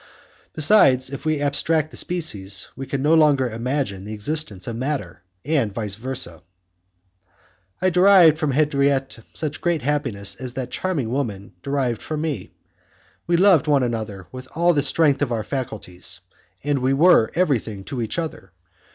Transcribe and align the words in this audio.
Besides, 0.53 1.11
if 1.11 1.27
we 1.27 1.39
abstract 1.43 1.91
the 1.91 1.95
species, 1.95 2.69
we 2.75 2.87
can 2.87 3.03
no 3.03 3.13
longer 3.13 3.47
imagine 3.47 4.03
the 4.03 4.15
existence 4.15 4.65
of 4.65 4.75
matter, 4.75 5.21
and 5.45 5.71
vice 5.71 5.93
versa. 5.93 6.41
I 7.79 7.91
derived 7.91 8.39
from 8.39 8.49
Henriette 8.49 9.19
as 9.39 9.57
great 9.57 9.83
happiness 9.83 10.33
as 10.33 10.53
that 10.53 10.71
charming 10.71 11.11
woman 11.11 11.53
derived 11.61 12.01
from 12.01 12.21
me. 12.21 12.49
We 13.27 13.37
loved 13.37 13.67
one 13.67 13.83
another 13.83 14.25
with 14.31 14.47
all 14.55 14.73
the 14.73 14.81
strength 14.81 15.21
of 15.21 15.31
our 15.31 15.43
faculties, 15.43 16.21
and 16.63 16.79
we 16.79 16.93
were 16.93 17.29
everything 17.35 17.83
to 17.83 18.01
each 18.01 18.17
other. 18.17 18.53